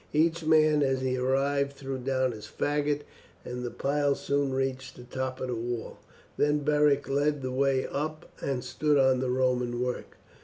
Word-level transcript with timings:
Each 0.13 0.43
man 0.43 0.81
as 0.81 1.01
he 1.01 1.15
arrived 1.15 1.73
threw 1.73 1.99
down 1.99 2.31
his 2.31 2.47
faggot, 2.47 3.01
and 3.45 3.63
the 3.63 3.69
pile 3.69 4.15
soon 4.15 4.51
reached 4.51 4.95
the 4.95 5.03
top 5.03 5.39
of 5.39 5.49
the 5.49 5.55
wall. 5.55 5.99
Then 6.37 6.63
Beric 6.63 7.07
led 7.07 7.43
the 7.43 7.51
way 7.51 7.85
up 7.85 8.27
and 8.41 8.63
stood 8.63 8.97
on 8.97 9.19
the 9.19 9.29
Roman 9.29 9.79
work. 9.79 10.17